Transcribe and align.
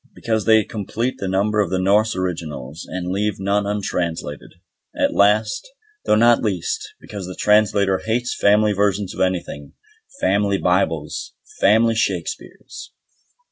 Because 0.15 0.45
they 0.45 0.63
complete 0.63 1.19
the 1.19 1.27
number 1.27 1.59
of 1.59 1.69
the 1.69 1.77
Norse 1.77 2.15
originals, 2.15 2.87
and 2.89 3.11
leave 3.11 3.35
none 3.39 3.67
untranslated. 3.67 4.55
And 4.95 5.15
last, 5.15 5.69
though 6.05 6.15
not 6.15 6.41
least, 6.41 6.95
because 6.99 7.27
the 7.27 7.35
Translator 7.39 7.99
hates 7.99 8.35
family 8.35 8.73
versions 8.73 9.13
of 9.13 9.21
anything, 9.21 9.73
"Family 10.19 10.57
Bibles", 10.57 11.35
"Family 11.59 11.93
Shakespeares". 11.93 12.93